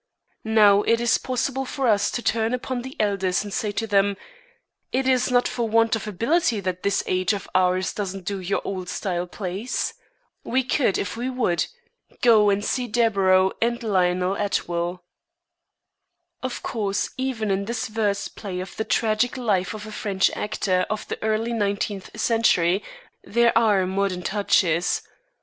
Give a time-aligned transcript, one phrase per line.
[0.43, 3.85] Now, it is possible for us to turn upon the elders and to say to
[3.85, 4.17] them:
[4.91, 8.61] "It is not for want of ability that this age of ours doesn't do your
[8.65, 9.93] old style plays.
[10.43, 11.67] We could if we would.
[12.21, 15.03] Go and see Deburau and Lionel Atwill."
[16.41, 20.83] Of course, even in this verse play of the tragic life of a French actor
[20.89, 22.83] of the early nineteenth century
[23.23, 25.03] there are modern touches.